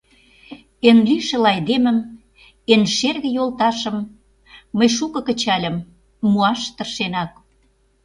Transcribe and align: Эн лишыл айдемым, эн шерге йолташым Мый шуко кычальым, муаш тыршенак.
Эн 0.87 0.97
лишыл 1.07 1.43
айдемым, 1.51 1.97
эн 2.73 2.83
шерге 2.95 3.29
йолташым 3.37 3.97
Мый 4.77 4.89
шуко 4.97 5.19
кычальым, 5.27 5.75
муаш 6.31 6.61
тыршенак. 6.75 7.31